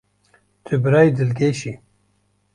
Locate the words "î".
1.71-1.73